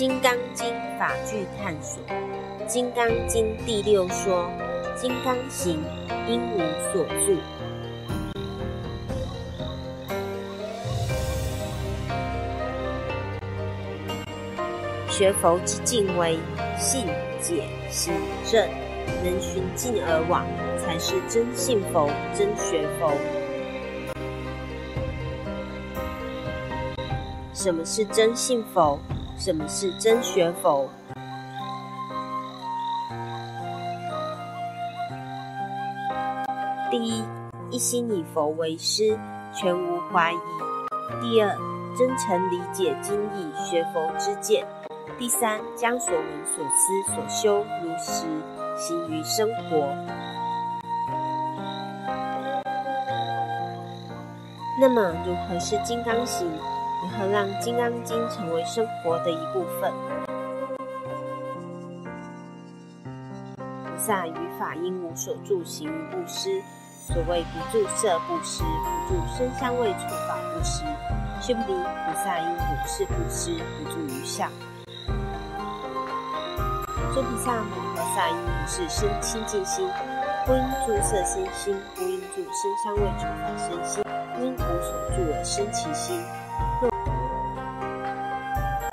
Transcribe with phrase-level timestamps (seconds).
[0.00, 0.66] 金刚经》
[0.98, 2.02] 法句探索，
[2.66, 4.50] 《金刚经》第六说：
[4.96, 5.78] 金刚行，
[6.26, 6.58] 应无
[6.90, 7.36] 所住。
[15.10, 16.38] 学佛之境为
[16.78, 17.04] 信
[17.38, 18.14] 解行
[18.50, 18.66] 正，
[19.22, 20.46] 能循境而往，
[20.78, 23.12] 才是真信佛、真学佛。
[27.52, 28.98] 什么是真信佛？
[29.40, 30.86] 什么是真学佛？
[36.90, 37.24] 第一，
[37.70, 39.18] 一心以佛为师，
[39.54, 40.36] 全无怀疑；
[41.22, 41.56] 第二，
[41.96, 44.62] 真诚理解经义，学佛之见；
[45.18, 48.26] 第三，将所闻所思所修如实
[48.76, 49.88] 行于生活。
[54.78, 56.46] 那么，如何是金刚行？
[57.02, 59.90] 如何让《金刚经》成为生活的一部分？
[63.56, 66.60] 菩萨于法应无所住，行于布施。
[67.06, 68.62] 所谓不住色布施，
[69.08, 70.84] 不住声香味触法布施。
[71.40, 74.50] 须菩提，菩萨应如是布施，不住于相。
[77.14, 79.88] 诸菩萨摩诃萨应如是生清净心，
[80.44, 84.04] 不应住色生心，不应住声香味触法生心，
[84.42, 86.22] 应无所住而生其心。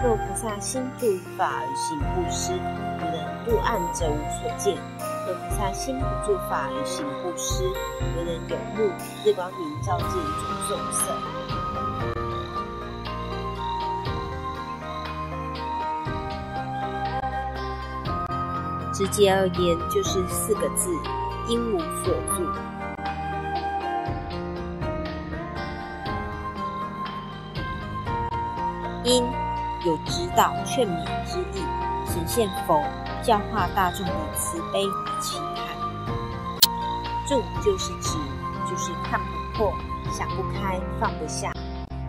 [0.00, 4.76] 若菩萨心住法而行布施，有人度暗则无所见；
[5.26, 7.64] 若菩萨心不住法而行布施，
[8.16, 8.92] 有人有目，
[9.24, 11.12] 日光明照见种种色。
[18.94, 20.90] 直接而言，就是四个字：
[21.48, 22.46] 因无所住。
[29.02, 29.47] 因。
[29.84, 31.62] 有指导劝勉之意，
[32.04, 32.82] 显现佛
[33.22, 35.66] 教化大众的慈悲与期盼。
[37.26, 38.18] 住就是执，
[38.68, 39.72] 就是看不破、
[40.10, 41.52] 想不开、放不下。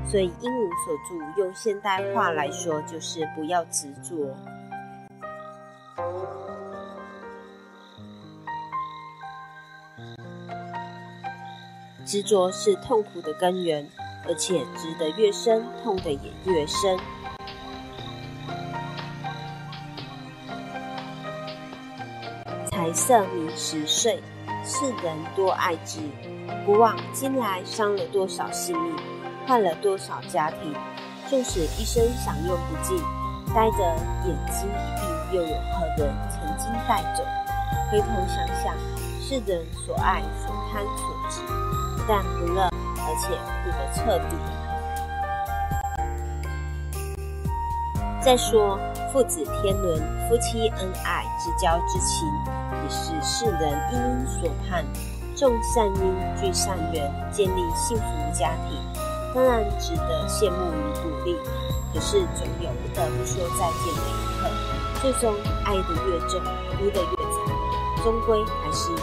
[0.07, 4.35] 所以应无所住，用现代话来说，就是不要执着。
[12.03, 13.87] 执着是痛苦的根源，
[14.27, 16.97] 而且执得越深，痛的也越深。
[22.79, 24.23] 财色名食睡，
[24.63, 25.99] 世人多爱之。
[26.65, 28.95] 古往今来，伤了多少性命，
[29.45, 30.73] 坏了多少家庭。
[31.29, 32.97] 纵使一生享用不尽，
[33.53, 33.83] 待得
[34.25, 37.21] 眼睛一闭，又有何人曾经带走？
[37.91, 38.73] 回头想想，
[39.19, 41.41] 世人所爱、所贪、所执，
[41.97, 43.27] 不但不乐，而且
[43.61, 44.37] 不得彻底。
[48.21, 48.79] 再说
[49.11, 52.27] 父子天伦、夫妻恩爱之交之情。
[52.91, 54.83] 是世人因因所盼，
[55.35, 58.03] 种善因聚善缘，建立幸福
[58.33, 58.81] 家庭，
[59.31, 61.37] 当然值得羡慕与鼓励。
[61.93, 64.49] 可是总有不得不说再见的一刻，
[65.01, 66.41] 最终爱的越重，
[66.71, 69.01] 哭的越惨，终归还是一个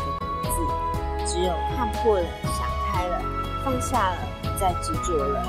[0.51, 1.27] 字。
[1.27, 3.23] 只有看破了，想开了，
[3.65, 5.43] 放下了，不再执着了，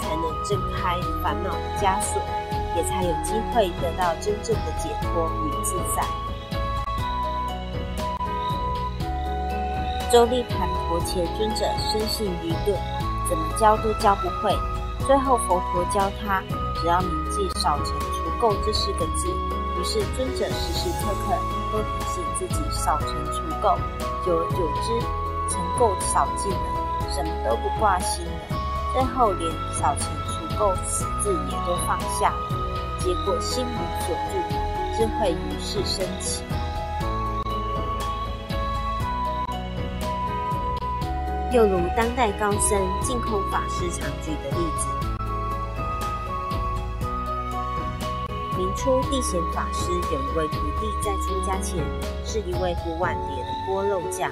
[0.00, 2.20] 才能挣开烦恼的枷锁，
[2.76, 6.02] 也才有机会得到真正的解脱与自在。
[10.12, 12.78] 周立盘陀前尊者深信愚钝，
[13.28, 14.56] 怎么教都教不会。
[15.06, 16.40] 最后佛陀教他，
[16.80, 19.28] 只要铭记“少成除垢”这四个字。
[19.28, 21.34] 于是尊者时时刻刻
[21.72, 23.76] 都提醒自己少成除垢。
[24.24, 25.00] 久而久之，
[25.52, 28.30] 成垢少尽了，什么都不挂心了。
[28.92, 32.63] 最后连“少成除垢”四字也都放下了。
[33.04, 34.32] 结果心无所住，
[34.96, 36.42] 智慧于是升起。
[41.52, 44.88] 又如当代高僧净空法师常举的例子，
[48.56, 51.84] 明初地显法师有一位徒弟在出家前
[52.24, 54.30] 是一位不碗碟的锅肉匠，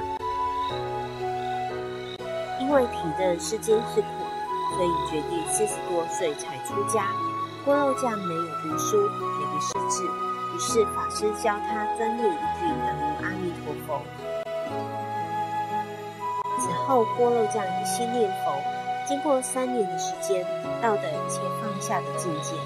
[2.58, 4.06] 因为体认世间是苦，
[4.76, 7.04] 所以决定四十多岁才出家。
[7.64, 14.02] 锅肉匠没有读书，也不识字，于是法师教他专念一句南无阿弥陀佛。
[16.58, 18.60] 此后锅肉匠一心念佛，
[19.06, 20.44] 经过三年的时间，
[20.82, 22.56] 到的一切放下的境界，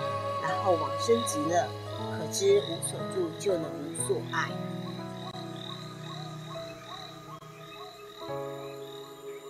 [0.43, 1.69] 然后往生极乐。
[2.19, 4.51] 可知无所住就能无所爱。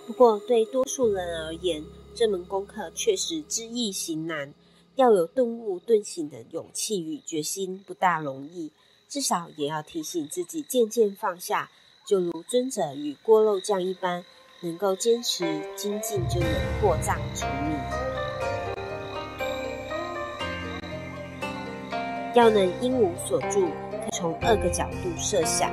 [0.05, 1.83] 不过对多数人而言，
[2.13, 4.53] 这门功课确实知易行难。
[4.97, 8.73] 要有顿悟顿醒的勇气与决心，不大容易。
[9.07, 11.69] 至少也要提醒自己，渐渐放下，
[12.07, 14.25] 就如尊者与锅肉酱一般，
[14.61, 16.49] 能够坚持精进，就能
[16.81, 17.75] 破障除迷。
[22.33, 25.69] 要能因无所住，可从二个角度设想。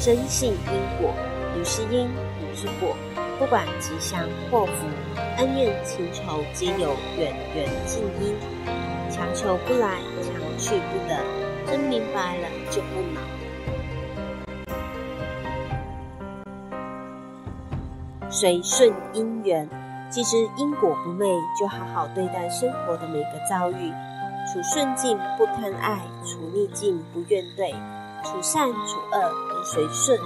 [0.00, 1.14] 真信因果，
[1.66, 2.96] 是因，汝是果。
[3.40, 4.86] 不管吉祥祸福，
[5.36, 8.36] 恩怨情仇，皆有远缘近因。
[9.10, 11.18] 强求不来，强去不得。
[11.66, 13.20] 真明白了，就不恼。
[18.30, 19.68] 随顺因缘，
[20.08, 21.26] 既知因果不昧，
[21.58, 23.92] 就好好对待生活的每个遭遇。
[24.52, 27.74] 处顺境不贪爱，处逆境不怨怼。
[28.24, 29.20] 处善处恶
[29.50, 30.18] 都随顺，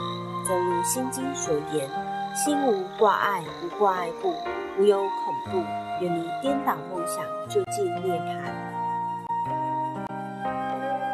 [0.50, 1.88] 正如《心经》所言
[2.34, 4.34] ：“心无挂碍，无挂碍故，
[4.76, 5.58] 无有恐怖，
[6.00, 8.50] 远离颠倒梦想，就近涅槃。”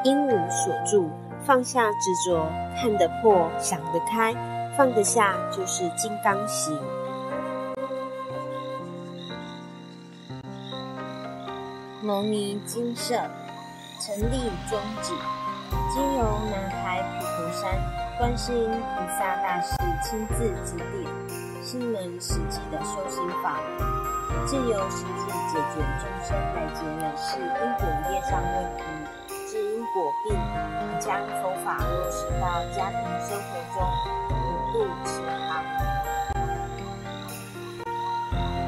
[0.04, 1.10] 因无所住，
[1.44, 2.46] 放下执着，
[2.80, 4.34] 看得破，想得开，
[4.74, 6.74] 放得下，就是金刚行。
[12.00, 13.16] 牟尼金舍
[14.00, 15.12] 成立宗旨。
[15.92, 17.70] 经由南海普陀山
[18.18, 21.04] 观世音菩萨大士亲自指点，
[21.62, 23.60] 心门实际的修行法，
[24.46, 27.44] 借由实际解决众生来结人世因
[27.76, 28.82] 果业障问题，
[29.50, 30.34] 治因果病，
[30.98, 33.76] 将佛法落实到家庭生活中，
[34.30, 34.32] 普
[34.72, 34.74] 度
[35.04, 35.62] 慈航。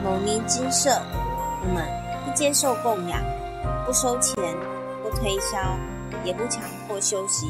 [0.04, 0.90] 牟尼金舍，
[1.62, 1.82] 我们
[2.26, 3.18] 不接受供养，
[3.86, 4.34] 不收钱，
[5.02, 5.56] 不推销。
[6.24, 7.48] 也不强迫修行，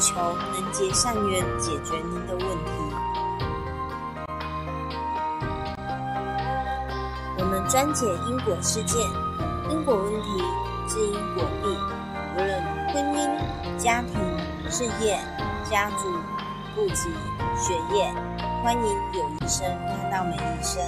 [0.00, 2.70] 求能结善缘，解决您的问题。
[7.38, 9.00] 我们专解因果事件、
[9.70, 10.42] 因果问题、
[10.88, 11.78] 治因果病，
[12.36, 12.62] 无论
[12.92, 14.14] 婚姻、家庭、
[14.70, 15.18] 事业、
[15.68, 16.10] 家族、
[16.74, 17.10] 户籍、
[17.56, 18.14] 学业，
[18.62, 18.82] 欢迎
[19.12, 20.82] 有医生看到没医生，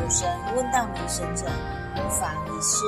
[0.00, 1.46] 有神问到没神者，
[1.96, 2.84] 无妨一试。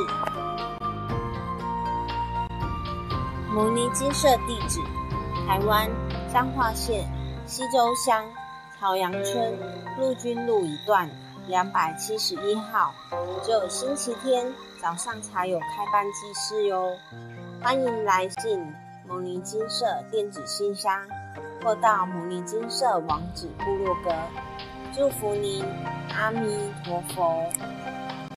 [3.52, 4.80] 牟尼金舍地址：
[5.46, 5.88] 台湾
[6.32, 7.04] 彰化县
[7.46, 8.24] 西周乡
[8.80, 9.56] 朝阳村
[9.96, 11.08] 陆军路一段
[11.46, 12.92] 两百七十一号。
[13.44, 14.52] 只有星期天
[14.82, 16.90] 早上才有开班祭事哟。
[17.62, 18.60] 欢迎来信
[19.06, 21.00] 牟尼金色电子信箱，
[21.62, 24.12] 或到牟尼金色网址部落格。
[24.92, 25.64] 祝福您，
[26.12, 27.40] 阿弥陀佛。